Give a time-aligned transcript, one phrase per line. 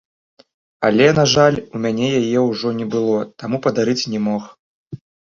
[0.87, 4.43] Але, на жаль, у мяне яе ўжо не было, таму падарыць не мог.